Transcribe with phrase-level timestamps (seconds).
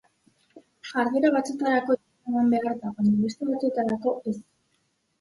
[0.91, 4.39] Jarduera batzuetarako izena eman behar da, baina beste batzuetarako ez.